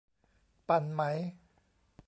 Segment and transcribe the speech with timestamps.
[0.67, 1.01] ปั่นไหม?